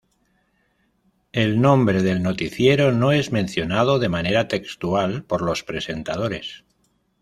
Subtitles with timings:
[1.31, 6.63] El nombre del noticiero no es mencionado de manera textual por los presentadores.